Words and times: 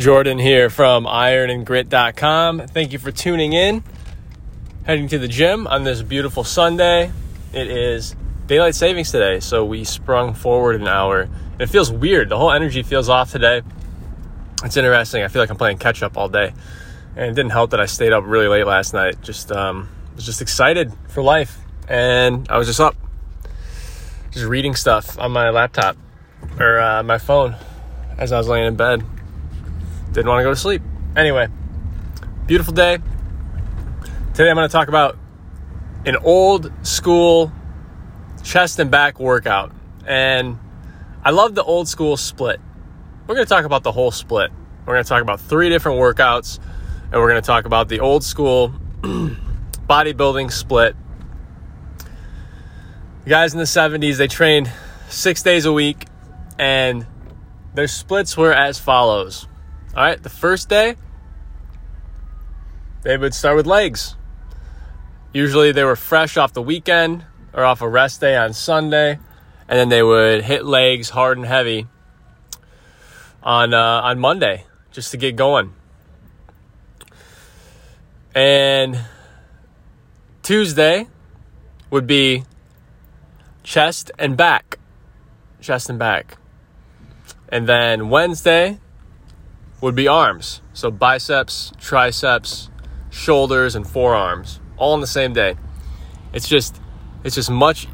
Jordan 0.00 0.38
here 0.38 0.70
from 0.70 1.04
ironandgrit.com. 1.04 2.68
Thank 2.68 2.92
you 2.92 2.98
for 2.98 3.12
tuning 3.12 3.52
in. 3.52 3.84
Heading 4.86 5.08
to 5.08 5.18
the 5.18 5.28
gym 5.28 5.66
on 5.66 5.84
this 5.84 6.00
beautiful 6.00 6.42
Sunday. 6.42 7.12
It 7.52 7.70
is 7.70 8.16
daylight 8.46 8.74
savings 8.74 9.10
today, 9.10 9.40
so 9.40 9.62
we 9.62 9.84
sprung 9.84 10.32
forward 10.32 10.80
an 10.80 10.88
hour. 10.88 11.28
It 11.58 11.66
feels 11.66 11.92
weird. 11.92 12.30
The 12.30 12.38
whole 12.38 12.50
energy 12.50 12.82
feels 12.82 13.10
off 13.10 13.30
today. 13.30 13.60
It's 14.64 14.74
interesting. 14.78 15.22
I 15.22 15.28
feel 15.28 15.42
like 15.42 15.50
I'm 15.50 15.58
playing 15.58 15.76
catch 15.76 16.02
up 16.02 16.16
all 16.16 16.30
day. 16.30 16.54
And 17.14 17.26
it 17.26 17.34
didn't 17.34 17.50
help 17.52 17.72
that 17.72 17.80
I 17.80 17.86
stayed 17.86 18.14
up 18.14 18.24
really 18.26 18.48
late 18.48 18.64
last 18.64 18.94
night. 18.94 19.20
Just 19.20 19.52
um, 19.52 19.86
was 20.16 20.24
just 20.24 20.40
excited 20.40 20.94
for 21.08 21.22
life. 21.22 21.58
And 21.88 22.46
I 22.48 22.56
was 22.56 22.66
just 22.66 22.80
up, 22.80 22.96
just 24.30 24.46
reading 24.46 24.74
stuff 24.74 25.18
on 25.18 25.30
my 25.30 25.50
laptop 25.50 25.98
or 26.58 26.80
uh, 26.80 27.02
my 27.02 27.18
phone 27.18 27.54
as 28.16 28.32
I 28.32 28.38
was 28.38 28.48
laying 28.48 28.66
in 28.66 28.76
bed 28.76 29.04
didn't 30.12 30.28
want 30.28 30.40
to 30.40 30.44
go 30.44 30.50
to 30.50 30.56
sleep. 30.56 30.82
Anyway, 31.16 31.48
beautiful 32.46 32.72
day. 32.72 32.98
Today 34.34 34.50
I'm 34.50 34.56
going 34.56 34.68
to 34.68 34.72
talk 34.72 34.88
about 34.88 35.16
an 36.04 36.16
old 36.16 36.72
school 36.82 37.52
chest 38.42 38.78
and 38.80 38.90
back 38.90 39.20
workout. 39.20 39.72
And 40.06 40.58
I 41.24 41.30
love 41.30 41.54
the 41.54 41.62
old 41.62 41.88
school 41.88 42.16
split. 42.16 42.60
We're 43.26 43.36
going 43.36 43.46
to 43.46 43.48
talk 43.48 43.64
about 43.64 43.84
the 43.84 43.92
whole 43.92 44.10
split. 44.10 44.50
We're 44.84 44.94
going 44.94 45.04
to 45.04 45.08
talk 45.08 45.22
about 45.22 45.40
three 45.40 45.68
different 45.68 46.00
workouts, 46.00 46.58
and 47.04 47.20
we're 47.20 47.28
going 47.28 47.40
to 47.40 47.46
talk 47.46 47.64
about 47.64 47.88
the 47.88 48.00
old 48.00 48.24
school 48.24 48.74
bodybuilding 49.02 50.50
split. 50.50 50.96
The 53.24 53.30
guys 53.30 53.52
in 53.52 53.58
the 53.58 53.64
70s, 53.64 54.16
they 54.16 54.26
trained 54.26 54.72
six 55.08 55.42
days 55.42 55.66
a 55.66 55.72
week, 55.72 56.06
and 56.58 57.06
their 57.74 57.86
splits 57.86 58.36
were 58.36 58.52
as 58.52 58.80
follows 58.80 59.46
all 59.94 60.04
right, 60.04 60.22
the 60.22 60.30
first 60.30 60.68
day, 60.68 60.94
they 63.02 63.16
would 63.16 63.34
start 63.34 63.56
with 63.56 63.66
legs. 63.66 64.14
Usually 65.32 65.72
they 65.72 65.82
were 65.82 65.96
fresh 65.96 66.36
off 66.36 66.52
the 66.52 66.62
weekend 66.62 67.24
or 67.52 67.64
off 67.64 67.82
a 67.82 67.88
rest 67.88 68.20
day 68.20 68.36
on 68.36 68.52
Sunday, 68.52 69.18
and 69.68 69.78
then 69.78 69.88
they 69.88 70.02
would 70.02 70.44
hit 70.44 70.64
legs 70.64 71.10
hard 71.10 71.38
and 71.38 71.46
heavy 71.46 71.88
on 73.42 73.74
uh, 73.74 74.00
on 74.04 74.20
Monday 74.20 74.66
just 74.92 75.10
to 75.10 75.16
get 75.16 75.34
going. 75.34 75.72
And 78.32 79.00
Tuesday 80.44 81.08
would 81.90 82.06
be 82.06 82.44
chest 83.64 84.12
and 84.20 84.36
back, 84.36 84.78
chest 85.60 85.90
and 85.90 85.98
back, 85.98 86.38
and 87.48 87.68
then 87.68 88.08
Wednesday 88.08 88.78
would 89.80 89.94
be 89.94 90.08
arms. 90.08 90.60
So 90.72 90.90
biceps, 90.90 91.72
triceps, 91.78 92.70
shoulders, 93.10 93.74
and 93.74 93.86
forearms, 93.86 94.60
all 94.76 94.92
on 94.92 95.00
the 95.00 95.06
same 95.06 95.32
day. 95.32 95.56
It's 96.32 96.48
just 96.48 96.80
it's 97.24 97.34
just 97.34 97.50
much 97.50 97.86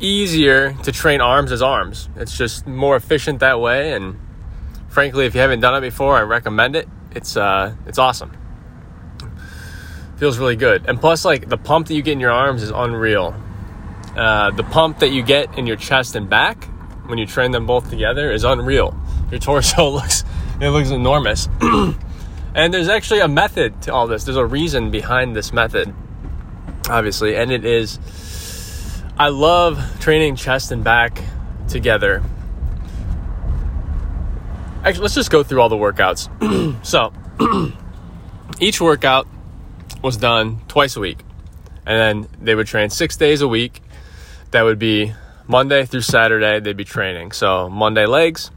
easier 0.00 0.74
to 0.84 0.92
train 0.92 1.20
arms 1.20 1.52
as 1.52 1.62
arms. 1.62 2.08
It's 2.16 2.36
just 2.36 2.66
more 2.66 2.96
efficient 2.96 3.40
that 3.40 3.60
way 3.60 3.92
and 3.92 4.18
frankly 4.88 5.26
if 5.26 5.34
you 5.34 5.40
haven't 5.40 5.60
done 5.60 5.74
it 5.74 5.80
before, 5.80 6.16
I 6.16 6.22
recommend 6.22 6.76
it. 6.76 6.88
It's 7.12 7.36
uh 7.36 7.74
it's 7.86 7.98
awesome. 7.98 8.36
Feels 10.16 10.38
really 10.38 10.56
good. 10.56 10.86
And 10.88 11.00
plus 11.00 11.24
like 11.24 11.48
the 11.48 11.56
pump 11.56 11.86
that 11.88 11.94
you 11.94 12.02
get 12.02 12.12
in 12.12 12.20
your 12.20 12.32
arms 12.32 12.62
is 12.62 12.70
unreal. 12.70 13.34
Uh, 14.16 14.50
the 14.50 14.64
pump 14.64 14.98
that 14.98 15.10
you 15.10 15.22
get 15.22 15.56
in 15.56 15.64
your 15.64 15.76
chest 15.76 16.16
and 16.16 16.28
back 16.28 16.64
when 17.06 17.18
you 17.18 17.26
train 17.26 17.52
them 17.52 17.66
both 17.66 17.88
together 17.88 18.32
is 18.32 18.42
unreal. 18.42 18.98
Your 19.30 19.38
torso 19.38 19.88
looks 19.90 20.24
it 20.60 20.70
looks 20.70 20.90
enormous. 20.90 21.48
and 22.54 22.74
there's 22.74 22.88
actually 22.88 23.20
a 23.20 23.28
method 23.28 23.80
to 23.82 23.92
all 23.92 24.06
this. 24.06 24.24
There's 24.24 24.36
a 24.36 24.46
reason 24.46 24.90
behind 24.90 25.36
this 25.36 25.52
method, 25.52 25.94
obviously, 26.88 27.36
and 27.36 27.50
it 27.50 27.64
is 27.64 27.98
I 29.20 29.30
love 29.30 29.82
training 29.98 30.36
chest 30.36 30.70
and 30.70 30.84
back 30.84 31.20
together. 31.66 32.22
Actually, 34.84 35.02
let's 35.02 35.16
just 35.16 35.32
go 35.32 35.42
through 35.42 35.60
all 35.60 35.68
the 35.68 35.76
workouts. 35.76 36.28
so, 36.86 37.12
each 38.60 38.80
workout 38.80 39.26
was 40.02 40.16
done 40.16 40.60
twice 40.68 40.94
a 40.94 41.00
week. 41.00 41.18
And 41.84 42.24
then 42.24 42.30
they 42.40 42.54
would 42.54 42.68
train 42.68 42.90
six 42.90 43.16
days 43.16 43.40
a 43.40 43.48
week. 43.48 43.82
That 44.52 44.62
would 44.62 44.78
be 44.78 45.14
Monday 45.48 45.84
through 45.84 46.02
Saturday, 46.02 46.60
they'd 46.60 46.76
be 46.76 46.84
training. 46.84 47.32
So, 47.32 47.68
Monday 47.68 48.06
legs, 48.06 48.52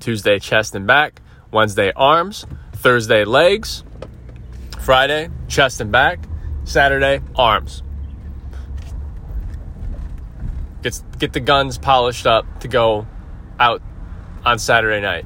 Tuesday 0.00 0.38
chest 0.38 0.74
and 0.74 0.86
back, 0.86 1.22
Wednesday, 1.54 1.92
arms. 1.96 2.44
Thursday, 2.74 3.24
legs. 3.24 3.84
Friday, 4.80 5.30
chest 5.48 5.80
and 5.80 5.90
back. 5.90 6.18
Saturday, 6.64 7.20
arms. 7.34 7.82
Get, 10.82 11.00
get 11.18 11.32
the 11.32 11.40
guns 11.40 11.78
polished 11.78 12.26
up 12.26 12.60
to 12.60 12.68
go 12.68 13.06
out 13.58 13.80
on 14.44 14.58
Saturday 14.58 15.00
night. 15.00 15.24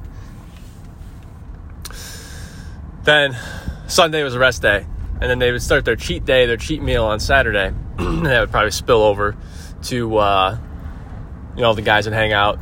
Then 3.03 3.35
Sunday 3.87 4.23
was 4.23 4.35
a 4.35 4.39
rest 4.39 4.61
day. 4.61 4.85
And 5.19 5.29
then 5.29 5.39
they 5.39 5.51
would 5.51 5.61
start 5.61 5.83
their 5.83 5.97
cheat 5.97 6.23
day, 6.23 6.45
their 6.45 6.55
cheat 6.55 6.81
meal 6.81 7.03
on 7.03 7.19
Saturday. 7.19 7.73
that 7.97 8.39
would 8.39 8.51
probably 8.51 8.71
spill 8.71 9.01
over 9.01 9.35
to, 9.83 10.17
uh, 10.17 10.57
you 11.55 11.61
know, 11.61 11.73
the 11.73 11.81
guys 11.81 12.05
would 12.05 12.13
hang 12.13 12.31
out 12.31 12.59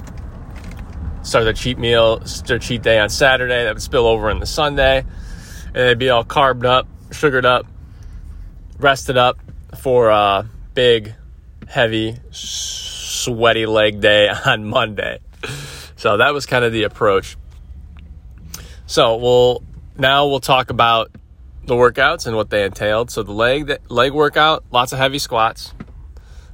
start 1.28 1.44
their 1.44 1.54
cheat 1.54 1.78
meal, 1.78 2.20
their 2.46 2.58
cheat 2.58 2.82
day 2.82 3.00
on 3.00 3.10
Saturday. 3.10 3.66
That 3.66 3.76
would 3.76 3.84
spill 3.84 4.08
over 4.08 4.30
in 4.30 4.40
the 4.40 4.46
Sunday. 4.46 5.04
And 5.68 5.76
they'd 5.76 6.00
be 6.00 6.10
all 6.10 6.24
carbed 6.24 6.66
up, 6.66 6.88
sugared 7.12 7.46
up, 7.46 7.68
rested 8.80 9.18
up 9.18 9.38
for 9.78 10.10
a 10.10 10.50
big, 10.74 11.14
heavy, 11.68 12.16
sweaty 12.32 13.66
leg 13.66 14.00
day 14.00 14.30
on 14.46 14.64
Monday. 14.66 15.20
So 15.98 16.18
that 16.18 16.34
was 16.34 16.46
kind 16.46 16.64
of 16.64 16.72
the 16.72 16.84
approach. 16.84 17.36
So 18.86 19.18
we'll 19.18 19.64
now 19.98 20.28
we'll 20.28 20.40
talk 20.40 20.70
about 20.70 21.12
the 21.66 21.74
workouts 21.74 22.26
and 22.26 22.38
what 22.38 22.50
they 22.50 22.64
entailed. 22.64 23.12
So 23.12 23.24
the 23.24 23.34
leg 23.34 23.78
leg 23.90 24.14
workout, 24.14 24.64
lots 24.72 24.94
of 24.94 25.00
heavy 25.00 25.20
squats, 25.20 25.74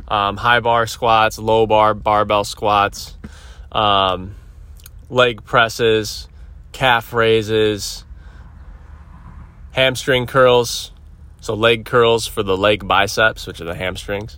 um, 0.07 0.38
high 0.38 0.61
bar 0.61 0.88
squats, 0.88 1.38
low 1.38 1.67
bar 1.67 1.94
barbell 1.94 2.44
squats, 2.44 3.16
um, 3.72 4.35
leg 5.13 5.46
presses, 5.46 6.28
calf 6.72 7.13
raises, 7.13 8.03
hamstring 9.72 10.25
curls, 10.25 10.91
so 11.40 11.53
leg 11.53 11.85
curls 11.85 12.25
for 12.25 12.44
the 12.44 12.57
leg 12.57 12.88
biceps, 12.88 13.46
which 13.46 13.62
are 13.62 13.66
the 13.66 13.75
hamstrings. 13.75 14.38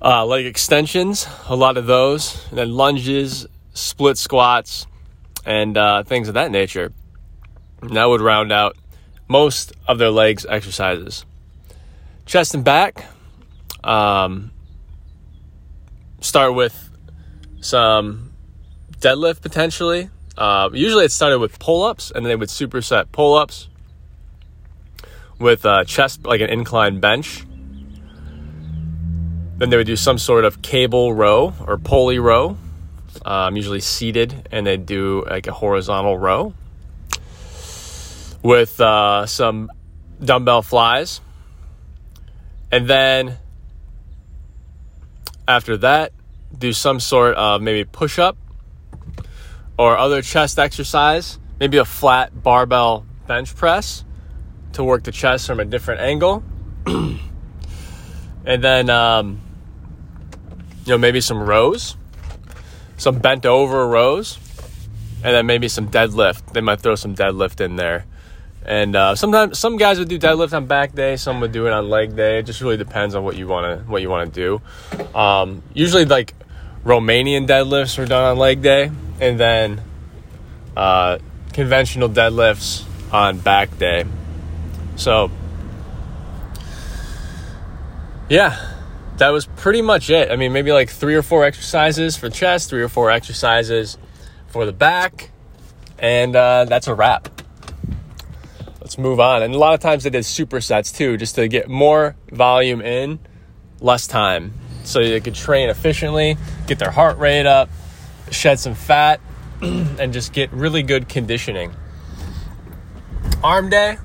Uh, 0.00 0.24
leg 0.24 0.46
extensions, 0.46 1.26
a 1.48 1.56
lot 1.56 1.76
of 1.76 1.86
those, 1.86 2.46
and 2.50 2.58
then 2.58 2.72
lunges, 2.72 3.46
split 3.72 4.18
squats, 4.18 4.86
and 5.44 5.76
uh, 5.76 6.02
things 6.04 6.28
of 6.28 6.34
that 6.34 6.50
nature. 6.50 6.92
And 7.80 7.96
that 7.96 8.04
would 8.04 8.20
round 8.20 8.52
out 8.52 8.76
most 9.28 9.72
of 9.86 9.98
their 9.98 10.10
legs 10.10 10.46
exercises. 10.48 11.24
Chest 12.26 12.54
and 12.54 12.64
back, 12.64 13.06
um, 13.82 14.50
start 16.20 16.54
with 16.54 16.90
some 17.60 18.27
deadlift 19.00 19.42
potentially. 19.42 20.10
Uh, 20.36 20.70
usually 20.72 21.04
it 21.04 21.12
started 21.12 21.38
with 21.38 21.58
pull 21.58 21.82
ups 21.82 22.10
and 22.10 22.24
then 22.24 22.30
they 22.30 22.36
would 22.36 22.48
superset 22.48 23.10
pull 23.10 23.34
ups 23.34 23.68
with 25.38 25.64
a 25.64 25.84
chest, 25.84 26.24
like 26.24 26.40
an 26.40 26.50
incline 26.50 27.00
bench. 27.00 27.44
Then 29.56 29.70
they 29.70 29.76
would 29.76 29.86
do 29.86 29.96
some 29.96 30.18
sort 30.18 30.44
of 30.44 30.62
cable 30.62 31.12
row 31.12 31.52
or 31.66 31.78
pulley 31.78 32.18
row, 32.18 32.56
um, 33.24 33.56
usually 33.56 33.80
seated, 33.80 34.48
and 34.52 34.66
they'd 34.66 34.86
do 34.86 35.24
like 35.28 35.46
a 35.48 35.52
horizontal 35.52 36.16
row 36.16 36.54
with 38.42 38.80
uh, 38.80 39.26
some 39.26 39.70
dumbbell 40.24 40.62
flies. 40.62 41.20
And 42.70 42.88
then 42.88 43.38
after 45.46 45.76
that, 45.78 46.12
do 46.56 46.72
some 46.72 47.00
sort 47.00 47.34
of 47.36 47.60
maybe 47.60 47.84
push 47.84 48.18
up 48.18 48.36
or 49.78 49.96
other 49.96 50.20
chest 50.20 50.58
exercise, 50.58 51.38
maybe 51.60 51.78
a 51.78 51.84
flat 51.84 52.42
barbell 52.42 53.06
bench 53.26 53.54
press 53.54 54.04
to 54.72 54.84
work 54.84 55.04
the 55.04 55.12
chest 55.12 55.46
from 55.46 55.60
a 55.60 55.64
different 55.64 56.00
angle. 56.00 56.42
and 56.86 57.18
then, 58.44 58.90
um, 58.90 59.40
you 60.84 60.92
know, 60.92 60.98
maybe 60.98 61.20
some 61.20 61.40
rows, 61.40 61.96
some 62.96 63.20
bent 63.20 63.46
over 63.46 63.86
rows, 63.86 64.38
and 65.22 65.34
then 65.34 65.46
maybe 65.46 65.68
some 65.68 65.88
deadlift. 65.88 66.52
They 66.52 66.60
might 66.60 66.80
throw 66.80 66.96
some 66.96 67.14
deadlift 67.14 67.60
in 67.60 67.76
there. 67.76 68.04
And 68.64 68.96
uh, 68.96 69.14
sometimes 69.14 69.58
some 69.58 69.76
guys 69.78 69.98
would 69.98 70.08
do 70.08 70.18
deadlift 70.18 70.52
on 70.52 70.66
back 70.66 70.92
day, 70.94 71.16
some 71.16 71.40
would 71.40 71.52
do 71.52 71.66
it 71.66 71.72
on 71.72 71.88
leg 71.88 72.16
day. 72.16 72.40
It 72.40 72.42
just 72.42 72.60
really 72.60 72.76
depends 72.76 73.14
on 73.14 73.24
what 73.24 73.36
you 73.36 73.46
want 73.46 73.78
to 73.78 73.90
what 73.90 74.02
you 74.02 74.10
want 74.10 74.34
to 74.34 74.60
do. 74.98 75.18
Um, 75.18 75.62
usually, 75.72 76.04
like 76.04 76.34
Romanian 76.84 77.46
deadlifts 77.46 77.96
were 77.96 78.04
done 78.04 78.24
on 78.24 78.36
leg 78.36 78.60
day, 78.60 78.90
and 79.20 79.38
then 79.38 79.82
uh, 80.76 81.18
conventional 81.52 82.08
deadlifts 82.08 82.84
on 83.12 83.38
back 83.38 83.76
day. 83.78 84.04
So, 84.96 85.30
yeah, 88.28 88.74
that 89.18 89.30
was 89.30 89.46
pretty 89.46 89.82
much 89.82 90.10
it. 90.10 90.30
I 90.30 90.36
mean, 90.36 90.52
maybe 90.52 90.72
like 90.72 90.90
three 90.90 91.14
or 91.14 91.22
four 91.22 91.44
exercises 91.44 92.16
for 92.16 92.30
chest, 92.30 92.70
three 92.70 92.82
or 92.82 92.88
four 92.88 93.10
exercises 93.10 93.98
for 94.48 94.64
the 94.66 94.72
back, 94.72 95.30
and 95.98 96.34
uh, 96.34 96.64
that's 96.64 96.86
a 96.86 96.94
wrap. 96.94 97.42
Let's 98.80 98.98
move 98.98 99.20
on. 99.20 99.42
And 99.42 99.54
a 99.54 99.58
lot 99.58 99.74
of 99.74 99.80
times 99.80 100.04
they 100.04 100.10
did 100.10 100.24
supersets 100.24 100.96
too, 100.96 101.16
just 101.16 101.34
to 101.34 101.46
get 101.48 101.68
more 101.68 102.16
volume 102.30 102.80
in, 102.80 103.18
less 103.80 104.06
time. 104.06 104.54
So 104.84 105.00
they 105.00 105.20
could 105.20 105.34
train 105.34 105.68
efficiently, 105.68 106.38
get 106.66 106.78
their 106.78 106.90
heart 106.90 107.18
rate 107.18 107.44
up, 107.44 107.68
shed 108.30 108.58
some 108.58 108.74
fat, 108.74 109.20
and 109.62 110.12
just 110.12 110.32
get 110.32 110.52
really 110.52 110.82
good 110.82 111.08
conditioning. 111.08 111.72
Arm 113.42 113.70
day, 113.70 113.98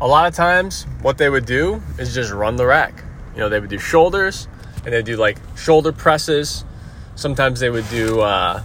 a 0.00 0.06
lot 0.06 0.26
of 0.26 0.34
times 0.34 0.86
what 1.00 1.18
they 1.18 1.30
would 1.30 1.46
do 1.46 1.82
is 1.98 2.14
just 2.14 2.32
run 2.32 2.56
the 2.56 2.66
rack. 2.66 3.04
You 3.34 3.40
know, 3.40 3.48
they 3.48 3.60
would 3.60 3.70
do 3.70 3.78
shoulders 3.78 4.48
and 4.84 4.92
they'd 4.92 5.04
do 5.04 5.16
like 5.16 5.38
shoulder 5.56 5.92
presses. 5.92 6.64
Sometimes 7.14 7.60
they 7.60 7.70
would 7.70 7.88
do, 7.88 8.20
uh, 8.20 8.62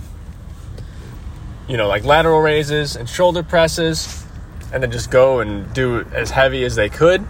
you 1.67 1.77
know, 1.77 1.88
like 1.88 2.03
lateral 2.03 2.41
raises 2.41 2.95
and 2.95 3.07
shoulder 3.07 3.44
presses, 3.44 4.25
and 4.73 4.81
then 4.81 4.91
just 4.91 5.11
go 5.11 5.39
and 5.39 5.71
do 5.73 6.05
as 6.13 6.31
heavy 6.31 6.63
as 6.63 6.75
they 6.75 6.89
could. 6.89 7.25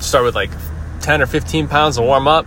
Start 0.00 0.24
with 0.24 0.34
like 0.34 0.50
10 1.00 1.22
or 1.22 1.26
15 1.26 1.68
pounds 1.68 1.96
to 1.96 2.02
warm 2.02 2.26
up, 2.26 2.46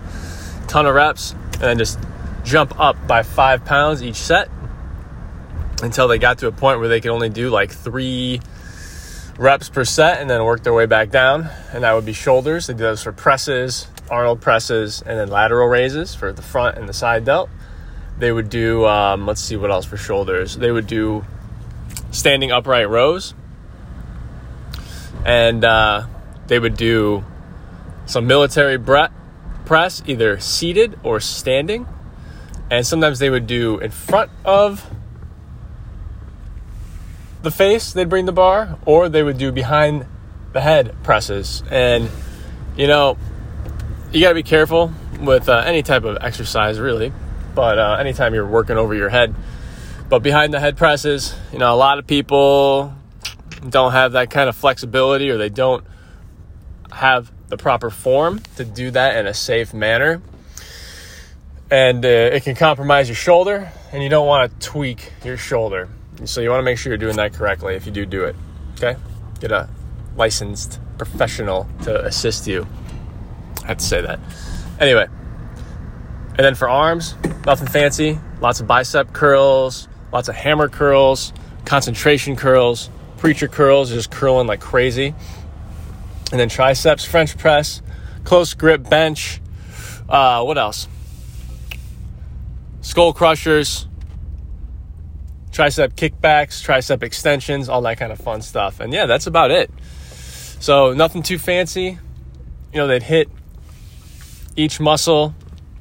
ton 0.68 0.86
of 0.86 0.96
reps, 0.96 1.34
and 1.54 1.62
then 1.62 1.78
just 1.78 2.00
jump 2.48 2.80
up 2.80 2.96
by 3.08 3.24
five 3.24 3.66
pounds 3.66 4.02
each 4.02 4.16
set 4.16 4.50
until 5.84 6.08
they 6.08 6.18
got 6.18 6.40
to 6.40 6.48
a 6.48 6.52
point 6.52 6.80
where 6.80 6.88
they 6.88 7.02
could 7.02 7.12
only 7.12 7.30
do 7.30 7.50
like 7.50 7.72
three 7.72 8.40
reps 9.38 9.70
per 9.70 9.84
set 9.84 10.22
and 10.22 10.30
then 10.30 10.44
work 10.44 10.64
their 10.64 10.74
way 10.74 10.86
back 10.86 11.12
down. 11.12 11.50
And 11.74 11.84
that 11.84 11.94
would 11.94 12.06
be 12.06 12.14
shoulders. 12.14 12.68
They 12.68 12.74
do 12.74 12.80
those 12.80 13.04
for 13.04 13.12
presses, 13.12 13.88
Arnold 14.10 14.42
presses, 14.42 15.02
and 15.02 15.20
then 15.20 15.28
lateral 15.28 15.68
raises 15.68 16.16
for 16.16 16.32
the 16.32 16.42
front 16.42 16.78
and 16.78 16.88
the 16.88 16.94
side 16.94 17.26
delt. 17.26 17.50
They 18.18 18.32
would 18.32 18.50
do, 18.50 18.86
um, 18.86 19.28
let's 19.28 19.42
see 19.42 19.58
what 19.58 19.70
else 19.70 19.86
for 19.86 19.98
shoulders. 19.98 20.56
They 20.56 20.72
would 20.72 20.88
do 20.88 21.26
standing 22.12 22.52
upright 22.52 22.90
rows. 22.90 23.36
And 25.26 25.64
uh, 25.66 26.08
they 26.48 26.58
would 26.58 26.78
do 26.78 27.26
some 28.06 28.26
military 28.26 28.78
bre- 28.78 29.12
press, 29.66 30.02
either 30.08 30.40
seated 30.40 30.98
or 31.04 31.20
standing. 31.20 31.86
And 32.70 32.86
sometimes 32.86 33.20
they 33.20 33.30
would 33.30 33.48
do 33.48 33.80
in 33.80 33.92
front 33.92 34.30
of 34.44 34.86
the 37.42 37.52
face, 37.52 37.94
they'd 37.94 38.10
bring 38.10 38.26
the 38.26 38.32
bar, 38.32 38.78
or 38.86 39.10
they 39.10 39.24
would 39.24 39.38
do 39.38 39.52
behind 39.52 40.06
the 40.54 40.62
head 40.62 40.96
presses. 41.04 41.64
And, 41.72 42.10
you 42.76 42.88
know, 42.88 43.18
you 44.12 44.22
got 44.22 44.30
to 44.30 44.36
be 44.36 44.44
careful 44.44 44.92
with 45.20 45.48
uh, 45.48 45.64
any 45.66 45.84
type 45.84 46.04
of 46.04 46.18
exercise, 46.22 46.80
really, 46.80 47.14
but 47.56 47.80
uh, 47.80 47.98
anytime 48.00 48.34
you're 48.34 48.48
working 48.48 48.78
over 48.78 48.94
your 48.94 49.10
head. 49.10 49.34
But 50.10 50.20
behind 50.20 50.54
the 50.54 50.60
head 50.60 50.78
presses, 50.78 51.36
you 51.52 51.60
know, 51.60 51.74
a 51.74 51.76
lot 51.76 52.00
of 52.00 52.08
people 52.08 52.94
don't 53.70 53.92
have 53.92 54.14
that 54.14 54.30
kind 54.30 54.50
of 54.50 54.56
flexibility 54.56 55.30
or 55.30 55.38
they 55.38 55.50
don't 55.50 55.86
have 56.92 57.32
the 57.48 57.58
proper 57.58 57.90
form 57.90 58.40
to 58.56 58.66
do 58.66 58.92
that 58.92 59.18
in 59.18 59.28
a 59.28 59.34
safe 59.34 59.74
manner. 59.74 60.22
And 61.70 62.06
uh, 62.06 62.08
it 62.08 62.44
can 62.44 62.56
compromise 62.56 63.10
your 63.10 63.16
shoulder, 63.16 63.72
and 63.92 64.02
you 64.02 64.10
don't 64.10 64.28
want 64.28 64.52
to 64.60 64.68
tweak 64.68 65.12
your 65.26 65.38
shoulder. 65.38 65.90
So 66.26 66.42
you 66.42 66.50
want 66.50 66.60
to 66.60 66.64
make 66.64 66.78
sure 66.78 66.92
you're 66.92 66.98
doing 66.98 67.18
that 67.18 67.34
correctly 67.34 67.76
if 67.76 67.86
you 67.86 67.92
do 67.92 68.06
do 68.06 68.24
it. 68.24 68.36
Okay? 68.76 68.96
Get 69.40 69.52
a 69.52 69.70
licensed 70.16 70.80
professional 70.98 71.68
to 71.84 72.06
assist 72.06 72.48
you. 72.48 72.66
I 73.64 73.68
have 73.68 73.78
to 73.78 73.86
say 73.86 74.02
that. 74.02 74.20
Anyway, 74.80 75.08
and 76.38 76.46
then 76.46 76.56
for 76.56 76.70
arms, 76.70 77.16
nothing 77.46 77.68
fancy. 77.68 78.20
Lots 78.40 78.60
of 78.60 78.68
bicep 78.68 79.12
curls, 79.12 79.88
lots 80.14 80.30
of 80.30 80.36
hammer 80.36 80.70
curls, 80.70 81.34
concentration 81.66 82.36
curls, 82.36 82.90
preacher 83.18 83.48
curls, 83.48 83.90
just 83.90 84.12
curling 84.12 84.48
like 84.48 84.62
crazy. 84.62 85.16
And 86.32 86.40
then 86.40 86.48
triceps, 86.50 87.04
French 87.04 87.38
press, 87.38 87.82
close 88.24 88.54
grip 88.54 88.88
bench. 88.90 89.42
Uh, 90.08 90.44
what 90.44 90.58
else? 90.58 90.88
Skull 92.88 93.12
crushers, 93.12 93.86
tricep 95.52 95.90
kickbacks, 95.96 96.66
tricep 96.66 97.04
extensions, 97.04 97.68
all 97.68 97.82
that 97.82 97.98
kind 97.98 98.14
of 98.14 98.18
fun 98.18 98.42
stuff. 98.42 98.80
And 98.80 98.94
yeah, 98.94 99.08
that's 99.08 99.28
about 99.28 99.52
it. 99.52 99.70
So 100.62 100.94
nothing 100.94 101.22
too 101.22 101.38
fancy. 101.38 102.00
You 102.72 102.78
know, 102.80 102.88
they'd 102.88 103.04
hit 103.04 103.28
each 104.56 104.80
muscle 104.80 105.36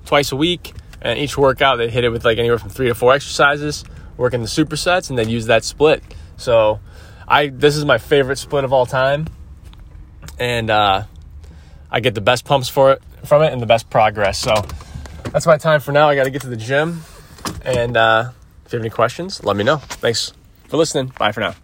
twice 0.04 0.32
a 0.32 0.36
week, 0.36 0.74
and 1.00 1.16
each 1.16 1.38
workout 1.38 1.78
they'd 1.78 1.90
hit 1.90 2.02
it 2.02 2.08
with 2.08 2.24
like 2.24 2.38
anywhere 2.38 2.58
from 2.58 2.70
three 2.70 2.88
to 2.88 2.94
four 2.96 3.14
exercises, 3.14 3.84
working 4.16 4.40
the 4.40 4.48
supersets, 4.48 5.08
and 5.08 5.16
they'd 5.16 5.28
use 5.28 5.46
that 5.46 5.62
split. 5.62 6.02
So 6.36 6.80
I 7.28 7.50
this 7.50 7.76
is 7.76 7.84
my 7.84 7.98
favorite 7.98 8.38
split 8.38 8.64
of 8.64 8.72
all 8.72 8.84
time, 8.84 9.28
and 10.40 10.70
uh, 10.70 11.04
I 11.88 12.00
get 12.00 12.16
the 12.16 12.20
best 12.20 12.44
pumps 12.44 12.68
for 12.68 12.94
it 12.94 13.02
from 13.24 13.44
it 13.44 13.52
and 13.52 13.62
the 13.62 13.66
best 13.66 13.88
progress. 13.90 14.40
So 14.40 14.54
that's 15.36 15.46
my 15.46 15.58
time 15.58 15.80
for 15.80 15.92
now. 15.92 16.08
I 16.08 16.14
got 16.14 16.24
to 16.24 16.30
get 16.30 16.40
to 16.42 16.48
the 16.48 16.56
gym, 16.56 17.02
and 17.62 17.94
uh, 17.94 18.30
if 18.64 18.72
you 18.72 18.78
have 18.78 18.82
any 18.82 18.88
questions, 18.88 19.44
let 19.44 19.54
me 19.54 19.64
know. 19.64 19.76
Thanks 19.76 20.32
for 20.66 20.78
listening. 20.78 21.12
Bye 21.18 21.32
for 21.32 21.40
now. 21.40 21.54